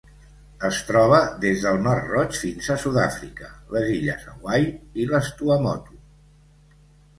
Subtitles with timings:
[0.69, 6.03] Es troba des del Mar Roig fins a Sud-àfrica, les Illes Hawaii i les Tuamotu.